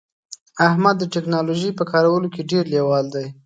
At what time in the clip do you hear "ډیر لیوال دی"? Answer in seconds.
2.51-3.27